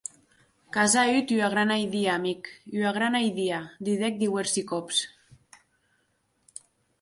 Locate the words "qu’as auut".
0.73-1.27